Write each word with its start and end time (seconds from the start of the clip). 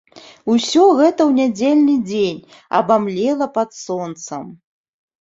Усё 0.53 0.85
гэта 0.99 1.21
ў 1.29 1.41
нядзельны 1.41 1.95
дзень 2.09 2.41
абамлела 2.83 3.53
пад 3.59 3.81
сонцам. 3.85 4.43